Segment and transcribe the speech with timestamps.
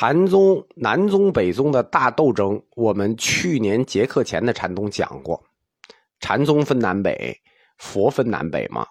[0.00, 5.42] 禅宗南宗北宗的大斗争，我们去年结课前的禅宗讲过。
[6.20, 7.36] 禅宗分南北，
[7.78, 8.86] 佛分南北嘛。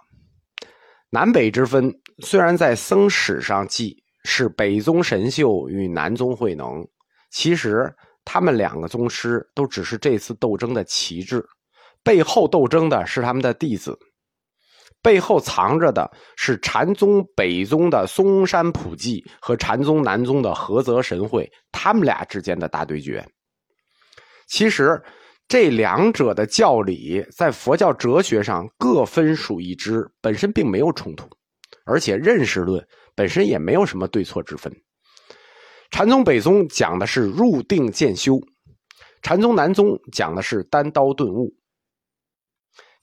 [1.09, 6.85] 南北之分，虽然在僧史上记是北宗神秀与南宗慧能，
[7.31, 7.89] 其实
[8.25, 11.41] 他们两个宗师都只是这次斗争的旗帜，
[12.03, 13.97] 背后斗争的是他们的弟子。
[15.01, 23.25] 背后藏着的是禅宗北宗的嵩山普济和禅宗南宗的菏泽神会，他们俩之间的大对决。
[24.47, 25.01] 其实，
[25.47, 31.29] 这两者的教理在佛教哲学上各分属一支，本身并没有冲突，
[31.85, 32.85] 而且认识论
[33.15, 34.73] 本身也没有什么对错之分。
[35.89, 38.41] 禅宗北宗讲的是入定渐修，
[39.21, 41.55] 禅宗南宗讲的是单刀顿悟。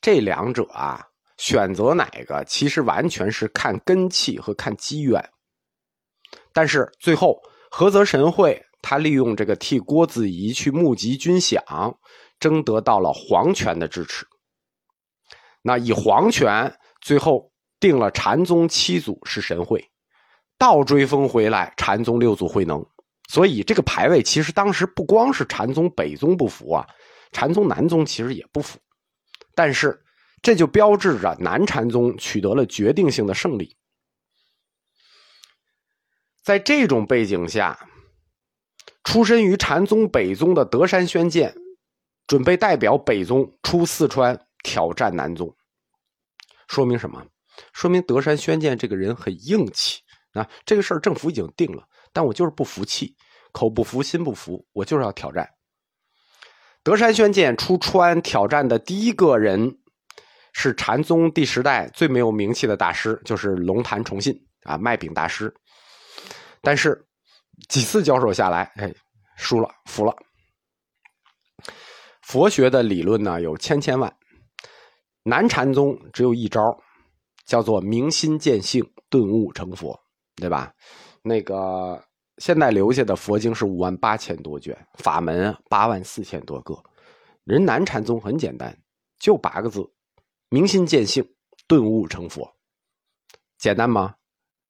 [0.03, 1.03] 这两者啊。
[1.45, 5.23] 选择哪个，其实完全是看根气和看机缘。
[6.55, 7.39] 但是最后，
[7.71, 11.95] 菏泽神会他利用这个替郭子仪去募集军饷，
[12.41, 14.27] 争得到了皇权的支持。
[15.61, 19.87] 那以皇权最后定了禅宗七祖是神会，
[20.57, 22.83] 倒追封回来禅宗六祖慧能。
[23.29, 26.87] 所以这个排位其实当时不光是禅宗北宗不服啊，
[27.33, 28.79] 禅宗南宗其实也不服。
[29.55, 30.01] 但是。
[30.45, 33.79] 这就标志着南禅宗取得了决定性的胜利。
[36.43, 37.89] 在这种背景下，
[39.05, 41.57] 出身于禅宗北宗的德山宣鉴，
[42.27, 45.57] 准备代表北宗出四川挑战南宗。
[46.69, 47.27] 说明什么？
[47.73, 50.03] 说明德山宣鉴这个人很硬气
[50.35, 50.47] 啊！
[50.67, 53.17] 这个事儿政府已经定了，但我就是不服气，
[53.53, 55.49] 口不服心不服，我就是要挑战。
[56.83, 59.79] 德山宣鉴出川挑战的第一个人。
[60.55, 65.53] 是禅宗第十代最没有名气的大师，就是龙潭崇信啊，卖饼大师。
[66.63, 67.05] 但是
[67.69, 68.91] 几次交手下来，哎，
[69.37, 70.17] 输了，服了。
[72.23, 74.17] 佛学的理论呢有千千万，
[75.25, 76.75] 南禅宗只有一招，
[77.45, 79.99] 叫做明心见性，顿悟成佛，
[80.37, 80.73] 对吧？
[81.23, 82.03] 那个
[82.39, 86.75] 现在留下的佛经是五万八千多卷，法门八万四千多个。
[87.43, 88.75] 人南禅宗很简单，
[89.19, 89.85] 就八个字。
[90.55, 91.29] 明心见性，
[91.67, 92.55] 顿悟成佛，
[93.59, 94.15] 简单吗？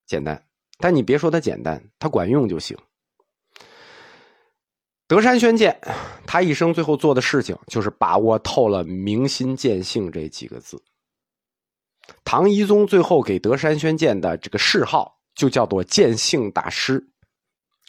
[0.06, 0.42] 简单，
[0.78, 2.74] 但你别说它简单，它管用就行。
[5.06, 5.78] 德山宣鉴，
[6.26, 10.82] 他一生最后做的事情就是把握透了“明心见性”这几个字。
[12.24, 17.06] 唐懿宗最后给德山宣鉴的这个谥号就叫做见性大师，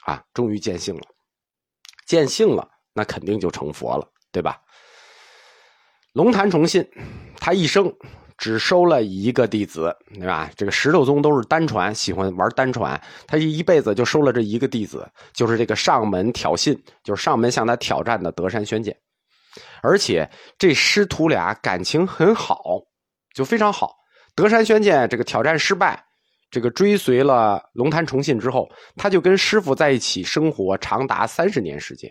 [0.04, 1.08] 啊，终于见性了，
[2.06, 4.62] 见性了，那肯定就成佛了，对吧？
[6.16, 6.88] 龙潭崇信，
[7.42, 7.94] 他一生
[8.38, 10.50] 只收了一个弟子，对吧？
[10.56, 18.98] 这个石头宗都是单传，喜欢玩单传，他一辈子就收了这一个弟子，就是这个上门挑衅，就是上门向他挑战的德山宣鉴。
[19.82, 22.64] 而且这师徒俩感情很好，
[23.34, 23.94] 就非常好。
[24.36, 26.02] 德山宣鉴这个挑战失败，
[26.50, 32.10] 这个追随了龙潭崇信之后，他就跟师傅在一起生活长达三十年时间。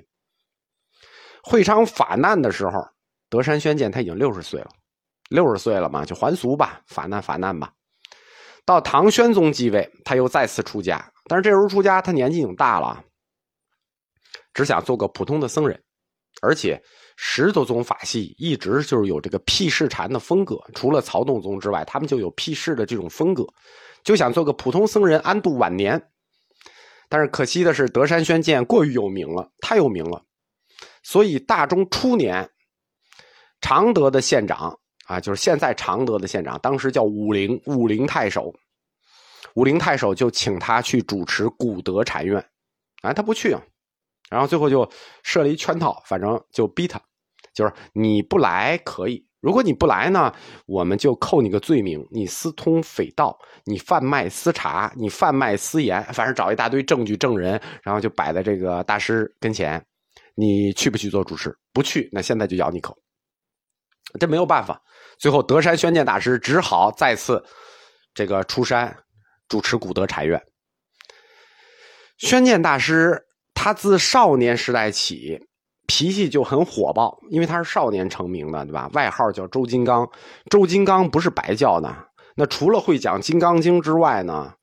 [1.43, 2.87] 会昌法难的时候。
[3.35, 4.69] 德山宣鉴他已经六十岁了，
[5.29, 7.73] 六十岁了嘛，就还俗吧，法难法难吧。
[8.65, 13.03] 到唐宣宗继位，他又再次出家，但是这时候出家，他年纪已经大了，
[14.53, 15.83] 只想做个普通的僧人。
[16.43, 16.81] 而且
[17.17, 23.45] 十多宗法系一直就是有这个辟世禅的风格，除了曹洞宗之外，他们就有辟世的这种风格，
[24.05, 26.01] 就想做个普通僧人安度晚年。
[27.09, 30.23] 但是可惜的是，德山宣鉴过于有名了，太有名了，
[31.03, 32.49] 所以大中初年。
[33.65, 38.53] 常德的县长啊，就是现在常德的县长，当时叫武陵武陵太守。
[39.55, 42.45] 武陵太守就请他去主持古德禅院，
[43.01, 43.57] 啊，他不去，
[44.29, 44.87] 然后最后就
[45.23, 47.01] 设了一圈套，反正就逼他，
[47.55, 50.31] 就是你不来可以，如果你不来呢，
[50.67, 59.83] 我们就扣你个罪名，你私通匪盗，你贩卖私茶，你贩卖私盐，反正找一大堆证据证人，然后就摆在这个大师跟前，
[60.35, 61.57] 你去不去做主持？
[61.73, 62.95] 不去，那现在就咬你一口。
[64.19, 64.81] 这没有办法，
[65.19, 67.45] 最后德山宣鉴大师只好再次
[68.15, 68.97] 这个出山
[69.49, 70.41] 主持古德禅院。
[72.19, 75.41] 宣鉴大师他自少年时代起
[75.87, 78.89] 脾气就很火爆，因为他是少年成名的，对吧？
[78.95, 80.09] 外号叫周金刚，
[80.49, 81.95] 周金刚不是白叫的。
[82.37, 84.55] 那除了会讲《金刚经》之外呢，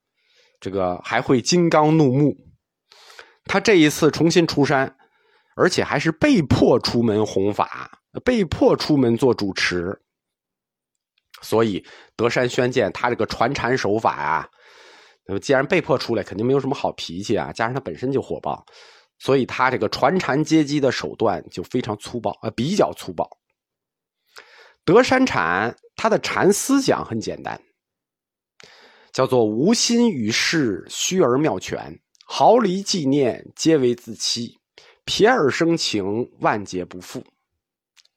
[0.59, 2.35] 这个还会金刚怒目。
[3.45, 4.95] 他这一次重新出山，
[5.55, 8.00] 而且还是被迫出门弘法。
[8.19, 9.97] 被迫出门做主持，
[11.41, 11.83] 所以
[12.15, 14.49] 德山宣鉴他这个传禅手法啊，
[15.25, 17.51] 那么既然被迫出来，肯定没有什么好脾气啊。
[17.53, 18.65] 加上他本身就火爆，
[19.19, 23.29] 所以他这个传禅接机的手段就非常粗暴，呃，比较粗暴。
[24.83, 27.61] 德山禅他的禅思想很简单，
[29.13, 34.57] 叫做无心于事，虚而妙全，毫厘纪念，皆为自欺，
[35.05, 37.23] 撇而生情，万劫不复。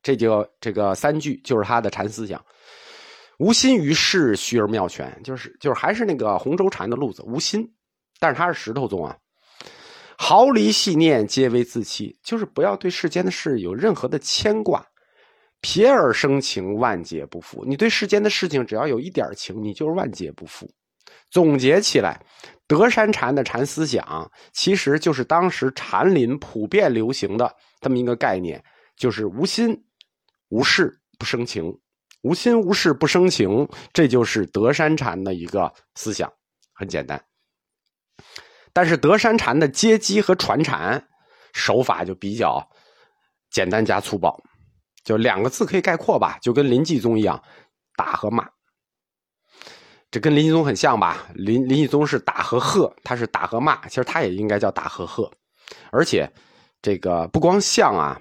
[0.04, 2.40] 这就这个三句就是他的禅思想。
[3.38, 7.68] 无心于事，虚而妙全，就是就是还是那个洪州禅的路子，无心，
[8.20, 9.16] 但是他是石头宗啊。
[10.16, 14.86] 毫厘细念，皆为自欺，就是不要对世间的事有任何的牵挂，
[15.60, 17.64] 撇而生情，万劫不复。
[17.64, 20.70] 你对世间的事情只要有一点情，你就是万劫不复。
[21.30, 22.24] 总结起来，
[22.68, 28.62] 德山禅的禅思想，其实就是当时禅林普遍流行的这么一个概念，
[28.96, 29.76] 就是无心
[30.54, 31.76] 无事不生情。
[32.22, 36.32] 无心无事不生情，这就是德山禅的一个思想，
[36.72, 37.22] 很简单。
[38.72, 41.04] 但是德山禅的接机和传禅
[41.54, 42.64] 手法就比较
[43.50, 44.40] 简单加粗暴，
[45.02, 47.42] 就两个字可以概括吧，就跟林继宗一样，
[47.96, 48.48] 打和骂。
[50.12, 51.26] 这跟林继宗很像吧？
[51.34, 55.28] 林林继宗是打和喝，他是打和骂，其实他也应该叫打和喝。
[55.90, 56.32] 而且
[56.80, 58.18] 这个不光像啊，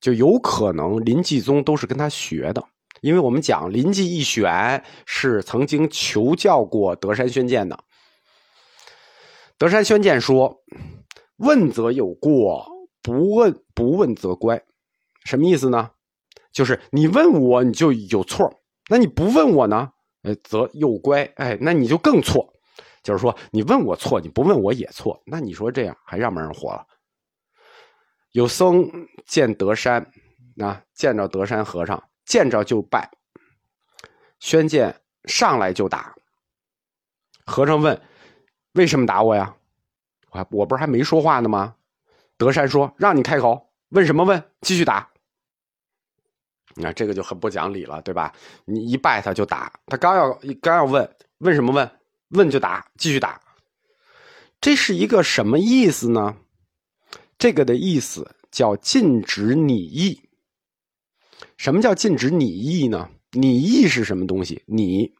[0.00, 2.64] 就有可能临济宗都是跟他学的。
[3.00, 7.78] 因为我们讲临济义玄是曾经求教过德山宣鉴的，
[9.56, 10.62] 德山宣鉴说
[11.38, 12.66] ：“问则有过，
[13.02, 14.62] 不问不问则乖。”
[15.24, 15.90] 什么意思呢？
[16.52, 18.52] 就是你问我你就有错，
[18.90, 19.90] 那你不问我呢，
[20.22, 21.22] 呃，则又乖。
[21.36, 22.52] 哎，那你就更错。
[23.02, 25.22] 就是说你问我错，你不问我也错。
[25.24, 26.84] 那你说这样还让不让人活了？
[28.32, 30.10] 有僧见德山，
[30.58, 32.02] 啊，见着德山和尚。
[32.26, 33.10] 见着就拜，
[34.38, 36.14] 宣鉴上来就打。
[37.44, 38.00] 和尚问
[38.74, 39.56] ：“为什么打我呀？”
[40.30, 41.74] 我我不是还没说话呢吗？
[42.36, 44.40] 德山说：“让你开口，问什么问？
[44.60, 45.10] 继续打。”
[46.76, 48.32] 那这个就很不讲理了，对吧？
[48.64, 50.32] 你一拜他就打，他刚要
[50.62, 51.90] 刚要问问什么问，
[52.28, 53.40] 问就打，继续打。
[54.60, 56.36] 这是一个什么意思呢？
[57.40, 60.20] 这个的意思叫禁止拟议。
[61.56, 63.08] 什么叫禁止拟议呢？
[63.32, 64.62] 拟议是什么东西？
[64.66, 65.10] 拟，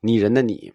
[0.00, 0.72] 拟人的拟，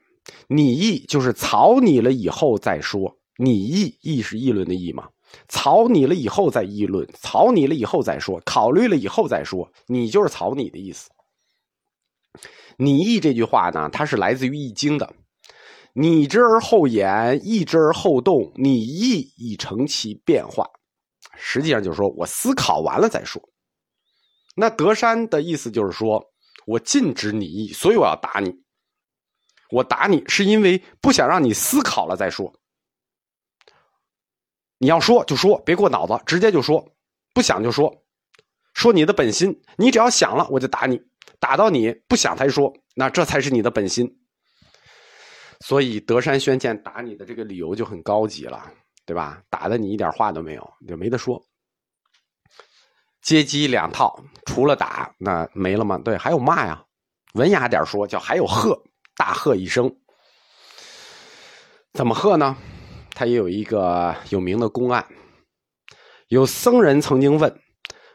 [0.47, 3.17] 拟议就是草拟了以后再说。
[3.37, 5.09] 拟议议是议论的议嘛？
[5.47, 9.71] 草拟了以后再议论，草拟了以后再说，考虑了以后再说。
[9.87, 11.09] 拟就是草拟的意思。
[12.77, 15.15] 拟意这句话呢，它是来自于《易经》的。
[15.99, 20.69] 你之而后言，意之而后动，你意以成其变化。
[21.35, 23.41] 实际上就是说我思考完了再说。
[24.55, 26.23] 那德山的意思就是说，
[26.67, 28.53] 我禁止你意，所以我要打你。
[29.71, 32.53] 我打你是因为不想让你思考了再说。
[34.77, 36.93] 你要说就说，别过脑子，直接就说，
[37.33, 38.03] 不想就说，
[38.75, 39.63] 说你的本心。
[39.77, 41.01] 你只要想了，我就打你，
[41.39, 44.19] 打到你不想才说，那这才是你的本心。
[45.65, 48.71] 所以德山宣鉴打你的这个理由就很高级了，
[49.05, 49.41] 对吧？
[49.49, 51.43] 打的你一点话都没有，就没得说。
[53.21, 55.97] 接机两套，除了打那没了吗？
[55.97, 56.83] 对，还有骂呀。
[57.33, 58.81] 文雅点说叫还有喝，
[59.15, 59.93] 大喝一声。
[61.93, 62.55] 怎么喝呢？
[63.11, 65.05] 他也有一个有名的公案。
[66.27, 67.59] 有僧人曾经问：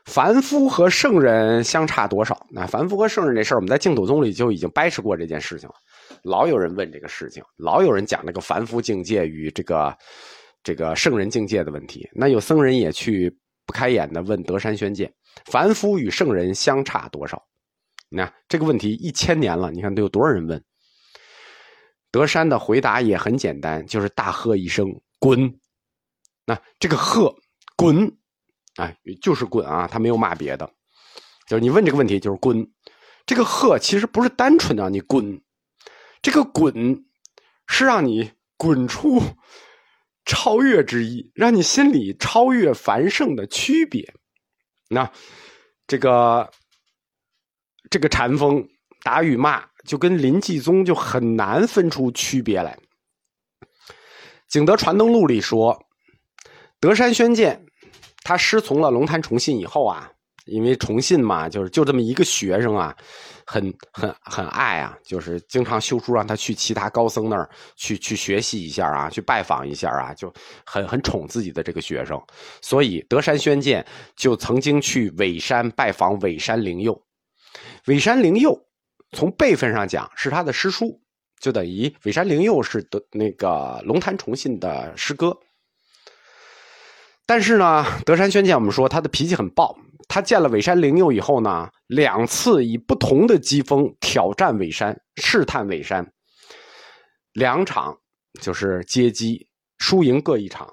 [0.04, 2.46] 凡夫和圣人相差多少？
[2.50, 5.74] 那凡夫和圣人这事儿，我们在净土宗里就已经掰扯过这件事情了。
[6.22, 9.96] 老有人问这个事情，老有人讲这个凡夫境界与这个
[10.62, 12.08] 这个圣人境界的问题。
[12.12, 13.36] 那有僧人也去。
[13.64, 15.10] 不开眼的问德山宣鉴
[15.46, 17.40] ：“凡夫与圣人相差多少？”
[18.10, 20.62] 那这个问题一千年了，你看都有多少人问？
[22.10, 25.60] 德山的回答也很简单，就是大喝一声“滚”。
[26.44, 27.32] 那这个“喝
[27.78, 28.12] ”“滚”，
[28.78, 30.68] 哎，就是滚啊，他没有骂别的，
[31.46, 32.68] 就是你问这个问题就是滚。
[33.24, 35.40] 这个“喝”其实不是单纯的你滚，
[36.22, 37.04] 这个“滚”
[37.68, 39.20] 是让你滚出。
[40.24, 44.14] 超越之意，让你心里超越繁盛的区别。
[44.88, 45.10] 那
[45.88, 46.48] 这个
[47.90, 48.64] 这个禅风
[49.02, 52.78] 打与骂，就跟林济宗就很难分出区别来。
[54.48, 55.76] 《景德传灯录》里说，
[56.78, 57.66] 德山宣鉴
[58.22, 60.08] 他师从了龙潭崇信以后啊。
[60.44, 62.96] 因为崇信嘛，就是就这么一个学生啊，
[63.52, 70.32] 很很很爱啊，就是经常修书让他去其他高僧那儿去去学习一下啊，去拜访一下啊，就
[70.64, 72.18] 很很宠自己的这个学生。
[72.62, 73.84] 所以德山宣鉴
[74.16, 76.98] 就曾经去尾山拜访尾山灵佑。
[77.88, 78.58] 尾山灵佑
[79.10, 80.98] 从辈分上讲是他的师叔，
[81.38, 85.36] 就等于尾山灵佑是德那个龙潭崇信的师哥。
[87.24, 89.76] 但是呢，德山宣鉴我们说他的脾气很暴，
[90.08, 96.12] 他见了尾山灵佑以后呢，两次以不同的机锋挑战尾山，试探尾山。
[97.32, 97.96] 两场
[98.40, 99.46] 就是接机，
[99.78, 100.68] 输赢各一场，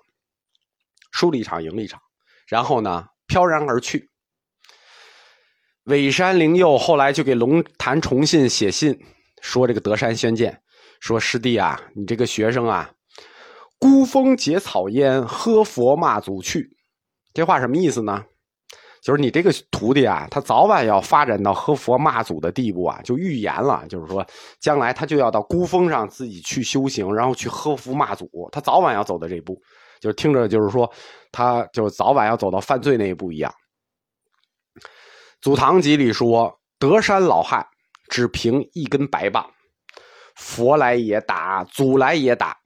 [1.11, 2.01] 输了一场赢了一场，
[2.47, 4.09] 然后呢飘然而去。
[5.85, 8.99] 尾山灵佑后来就给龙潭崇信写信，
[9.41, 10.61] 说这个德山宣鉴
[10.99, 12.91] 说师弟啊，你这个学生啊。
[13.79, 16.69] 孤峰结草烟，喝佛骂祖去。
[17.33, 18.23] 这话什么意思呢？
[19.01, 24.25] 就是你这个徒弟啊，他早晚要发展到喝佛骂祖的地步啊，就预言了，就是说
[24.59, 28.29] 将来他就要到孤峰上自己去修行，然后去喝佛骂祖。
[28.51, 29.57] 他早晚要走到这一步，
[30.01, 30.91] 就听着就是说，
[31.31, 33.49] 他就早晚要走到犯罪那一步一样。
[35.39, 37.65] 《祖堂集》里说：“德山老汉
[38.09, 39.49] 只凭一根白棒，
[40.35, 42.57] 佛来也打，祖来也打。”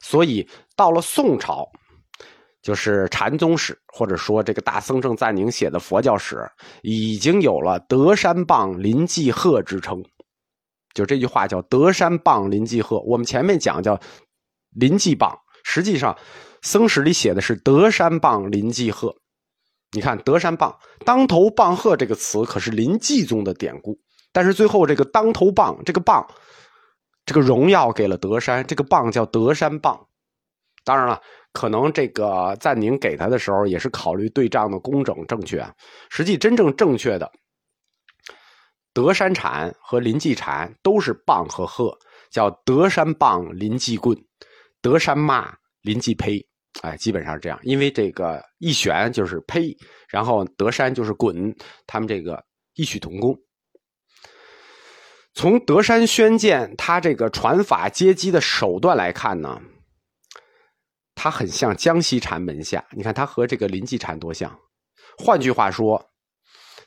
[0.00, 1.68] 所以到了宋朝，
[2.62, 6.50] 就是禅宗史，或者说这个大僧正赞宁写的佛教史，
[6.82, 10.02] 已经有了“德山棒临济鹤”之称。
[10.92, 12.98] 就这句话叫“德山棒临济鹤”。
[13.06, 13.98] 我们前面讲叫
[14.74, 16.16] “临济棒”，实际上
[16.62, 19.14] 僧史里写的是“德山棒临济鹤”。
[19.92, 23.98] 你看“德山棒”“当头棒喝”这个词可是临济宗的典故，
[24.32, 26.26] 但是最后这个“当头棒”这个棒。
[27.26, 30.06] 这个荣耀给了德山，这个棒叫德山棒。
[30.82, 31.20] 当然了，
[31.52, 35.62] 可能这个赞宁给他的时候也是考虑对仗的工整正确。
[36.08, 37.30] 实际真正正确的，
[38.92, 41.96] 德山禅和林济禅都是棒和鹤，
[42.30, 44.16] 叫德山棒林济棍，
[44.80, 46.44] 德山骂林济胚。
[46.82, 47.58] 哎，基本上是这样。
[47.62, 49.76] 因为这个一旋就是胚，
[50.08, 51.54] 然后德山就是滚，
[51.86, 52.42] 他们这个
[52.74, 53.36] 异曲同工。
[55.32, 59.60] 从德山宣鉴他这个传法接机的手段来看呢，
[61.14, 62.84] 他很像江西禅门下。
[62.90, 64.58] 你看他和这个临济禅多像。
[65.16, 66.04] 换句话说，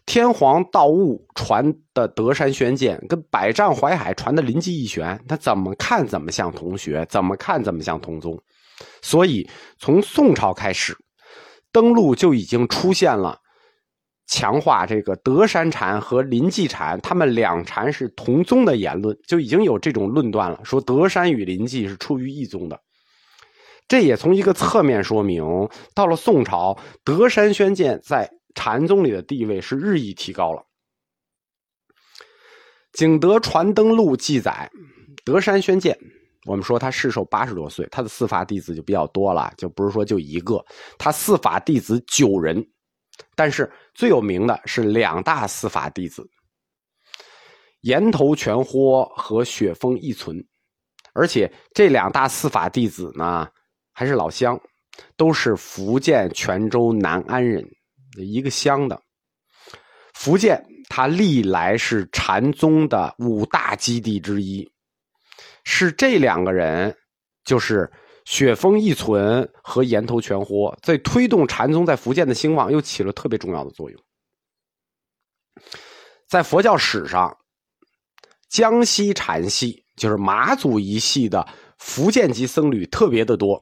[0.06, 8.38] 天皇道悟传的德山宣鉴跟百丈怀海传的临济义玄，他怎么看怎么像同学，怎么看怎么像同宗。
[9.02, 10.98] 所以从宋朝开始，
[11.72, 13.40] 登陆就已经出现了。
[14.34, 22.82] 强化这个德山禅和临济禅，他们两禅是同宗的言论，就已经有这种论断了，说德山与临济是出于一宗的。
[23.88, 25.44] 这也从一个侧面说明，
[25.94, 30.60] 到了宋朝，德山宣鉴在禅宗里的地位是日益提高了。
[32.94, 34.68] 《景德传灯录》记载，
[35.24, 35.96] 德山宣鉴，
[36.48, 40.66] 我们说他世寿八十多岁，他的四法弟子就比较多了，就不是说就一个，
[40.98, 42.68] 他四法弟子九人。
[43.36, 46.28] 但是最有名的是两大司法弟子，
[47.82, 50.44] 岩头全豁和雪峰一存，
[51.14, 53.48] 而且这两大司法弟子呢
[53.92, 54.60] 还是老乡，
[55.16, 57.64] 都是福建泉州南安人，
[58.18, 59.00] 一个乡的。
[60.14, 64.68] 福建它历来是禅宗的五大基地之一，
[65.64, 66.96] 是这两个人
[67.44, 67.92] 就是。
[68.26, 74.00] 雪峰一存和岩头全豁在推动禅宗在福建的兴旺又起了特别重要的作用。
[76.28, 77.38] 在佛教史上，
[78.50, 83.62] 江西禅系就是马祖一系的福建籍僧侣特别的多，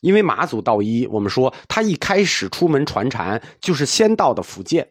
[0.00, 4.86] 因为马祖道一，我们说他一开始出门传禅就是先到的福建，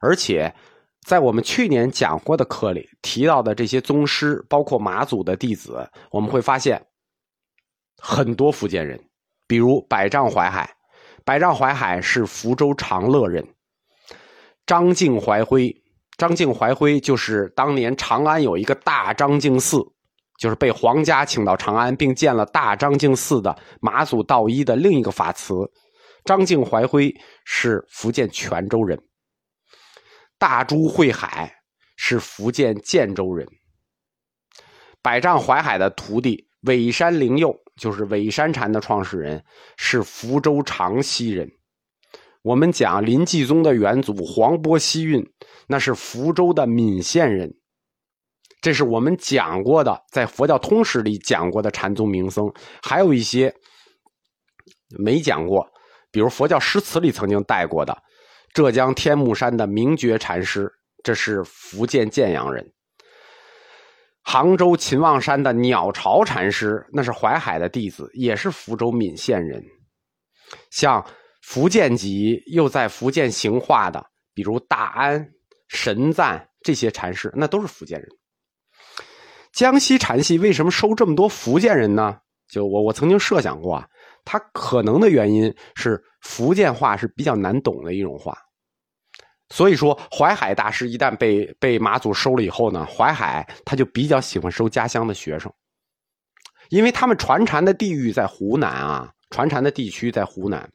[0.00, 0.52] 而且
[1.06, 6.84] 在我们去年讲过的课里提到的这些宗师，包括马祖的弟子，我们会发现。
[8.00, 8.98] 很多福建人，
[9.46, 10.72] 比如百丈怀海，
[11.24, 13.46] 百丈怀海是福州长乐人。
[14.64, 15.74] 张敬怀辉，
[16.16, 19.78] 张敬怀辉就是当年长安有一个大张敬寺，
[20.38, 25.54] 就是被皇家请到长安并建了大张敬寺的马祖道一的另一个法慈。
[26.24, 27.14] 张敬怀辉
[27.44, 28.98] 是福建泉州人。
[30.38, 31.52] 大珠慧海
[31.96, 33.48] 是福建建州人。
[35.02, 37.58] 百丈怀海的徒弟尾山灵佑。
[37.78, 39.42] 就是尾山禅的创始人
[39.76, 41.48] 是福州长溪人。
[42.42, 45.24] 我们讲临济宗的元祖黄波西运，
[45.66, 47.54] 那是福州的闽县人。
[48.60, 53.54] 这是我们讲过的，在佛教通史里讲过的禅宗名僧，还有一些
[54.98, 55.66] 没讲过，
[56.10, 57.96] 比如佛教诗词里曾经带过的
[58.54, 60.68] 浙江天目山的明觉禅师，
[61.04, 62.72] 这是福建建阳人。
[64.30, 69.64] 杭州秦望山的鸟巢禅师，那是淮海的弟子，也是福州闽县人。
[70.70, 71.02] 像
[71.40, 74.04] 福建籍又在福建行化的，
[74.34, 75.26] 比如大安、
[75.68, 78.06] 神赞这些禅师，那都是福建人。
[79.50, 82.18] 江西禅系为什么收这么多福建人呢？
[82.50, 83.88] 就我我曾经设想过啊，
[84.26, 88.36] 他可能的原因是福建话是比较难懂的一种话，
[89.50, 95.52] 所以说淮海大师一旦被被马祖收了以后呢，淮海他就比较喜欢收家乡的学生，
[96.68, 100.70] 因为他们传禅的地域在湖南啊，传禅的地区在湖南。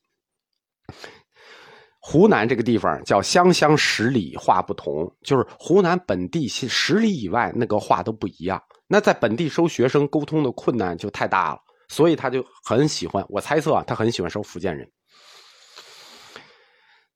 [2.00, 8.62] 湖南这个地方叫湘乡十里话不同，就是湖南本地十里以外那个话都不一样。
[8.88, 13.26] 那在本地收学生沟通的困难就太大了，所以他就很喜欢。
[13.30, 14.86] 我猜测啊，他很喜欢收福建人。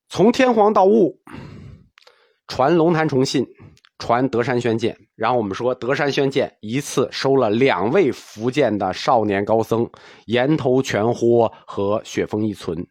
[0.08, 1.20] 从天皇到悟，
[2.46, 3.46] 传龙潭崇信，
[3.98, 4.96] 传德山宣鉴。
[5.14, 9.90] 然后我们说德山宣鉴一次收了两位福建的少年高僧，
[10.24, 12.86] 岩头全豁和雪峰一存。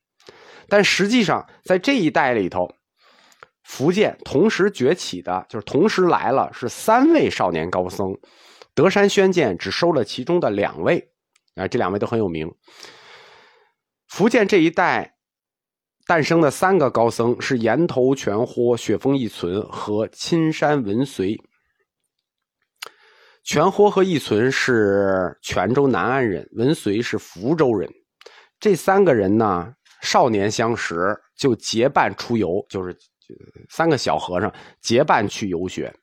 [0.69, 2.69] 但实际上，在这一代里头，
[3.63, 8.15] 福建同时崛起的，就是同时来了，是三位少年高僧。
[8.75, 11.09] 德山宣鉴只收了其中的两位，
[11.55, 12.53] 啊，这两位都很有名。
[14.07, 15.16] 福建这一代
[16.07, 21.37] 诞生的三个高僧是岩头全豁、雪峰一存和青山文随。
[23.43, 27.89] 全豁和一存是泉州南安人，文随是福州人。
[28.57, 29.73] 这三个人呢？
[30.01, 30.95] 少年相识
[31.35, 32.95] 就结伴出游，就是
[33.69, 35.93] 三个小和尚结伴去游学。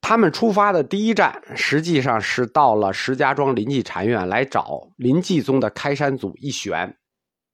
[0.00, 6.94] 他们出发的第一站，实际上是到了石家庄临济禅院来找临济宗的开山祖一玄。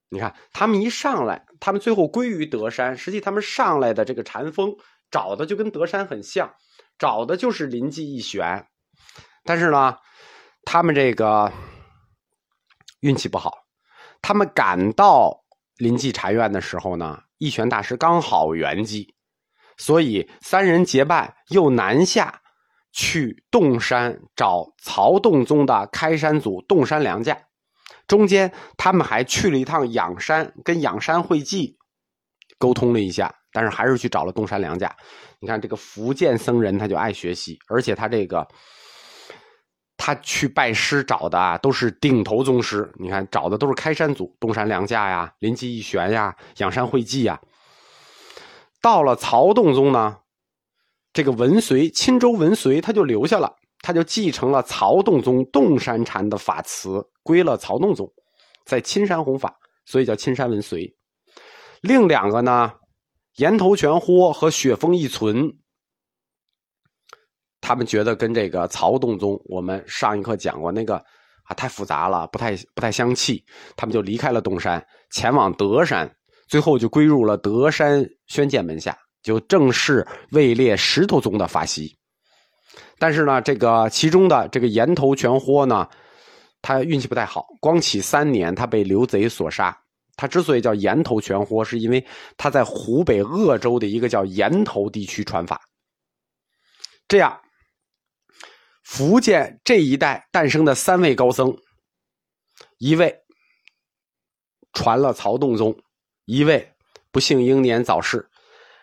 [0.08, 2.96] 你看，他们一上来，他们最后归于德山。
[2.96, 4.76] 实际他们上来的这个禅风，
[5.10, 6.54] 找的就跟德山很像，
[6.96, 8.66] 找的就是临济一玄。
[9.44, 9.96] 但是呢，
[10.64, 11.52] 他们这个
[13.00, 13.64] 运气不好。
[14.22, 15.44] 他们赶到
[15.76, 19.08] 临济禅院的时候呢，一玄大师刚好圆寂，
[19.76, 22.42] 所以三人结伴又南下
[22.92, 27.46] 去洞山找曹洞宗的开山祖洞山良价。
[28.06, 31.76] 中间他们还去了一趟仰山，跟仰山会稽
[32.58, 34.95] 沟通了一下，但是还是去找了东山良价。
[35.40, 38.47] 你看这个福建僧人他就爱学习，而且他这个。
[39.99, 42.92] 他去拜师找的啊，都是顶头宗师。
[42.99, 47.40] 你看，找的都是开山祖，东山良价呀，临济一玄呀，仰山会稽呀。
[48.82, 50.19] 到了曹洞宗呢，
[51.14, 58.12] 这个文随钦州文随他就留下了，他就继承了曹洞宗洞山禅的法词，归了曹洞宗，
[58.64, 60.92] 在青山弘法，所以叫青山文随。
[61.82, 62.72] 另两个呢，
[63.36, 65.56] 岩头全豁和雪峰一存。
[67.60, 70.96] 他们觉得跟这个曹洞宗，我们上一课讲过那个
[71.44, 73.40] 啊太复杂了，不太不太相契，
[73.76, 76.12] 他们就离开了东山，前往德山，
[76.49, 81.96] 最后就归入了德山宣鉴门下，就正式位列石头宗的法系。
[82.99, 85.89] 但是呢，这个其中的这个岩头全豁呢，
[86.62, 89.76] 他运气不太好，光启三年，他被刘贼所杀。
[90.17, 92.02] 他之所以叫岩头全豁，是因为
[92.39, 95.60] 他在湖北鄂州的一个叫岩头地区传法，
[97.06, 97.39] 这样。
[98.82, 101.54] 福建这一代诞生的三位高僧，
[102.78, 103.15] 一位
[104.73, 105.76] 传了曹洞宗，
[106.25, 106.73] 一位
[107.10, 108.26] 不幸英年早逝，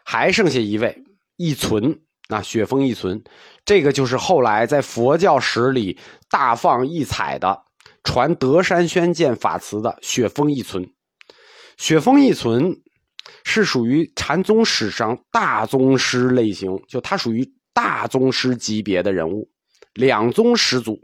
[0.03, 1.03] 还剩下一位
[1.37, 2.02] 一存
[2.33, 3.23] 那，雪峰一存，
[3.63, 5.99] 这个就是后来在佛教史里
[6.31, 7.63] 大放异彩的
[8.03, 10.83] 传德山宣鉴法词的雪峰一存。
[11.77, 12.81] 雪峰一存
[13.43, 19.47] 是属于禅宗史上大宗师类型，就他属于大宗师级别的人物。
[19.93, 20.99] 两宗始祖